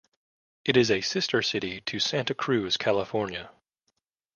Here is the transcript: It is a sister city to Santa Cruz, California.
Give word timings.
It 0.65 0.77
is 0.77 0.89
a 0.89 1.01
sister 1.01 1.43
city 1.43 1.81
to 1.81 1.99
Santa 1.99 2.33
Cruz, 2.33 2.75
California. 2.75 3.51